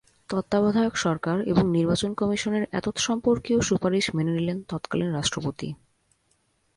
তত্ত্বাবধায়ক 0.29 0.95
সরকার 0.97 1.37
এবং 1.47 1.63
নির্বাচন 1.71 2.11
কমিশনের 2.13 2.63
এতৎসম্পর্কীয় 2.71 3.59
সুপারিশ 3.61 4.05
মেনে 4.15 4.31
নিলেন 4.31 4.57
তৎকালীন 4.67 5.09
রাষ্ট্রপতি। 5.13 5.67